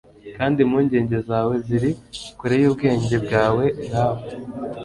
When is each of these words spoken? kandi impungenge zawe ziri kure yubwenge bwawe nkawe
kandi 0.37 0.57
impungenge 0.65 1.17
zawe 1.29 1.53
ziri 1.65 1.91
kure 2.39 2.55
yubwenge 2.61 3.15
bwawe 3.25 3.65
nkawe 3.87 4.21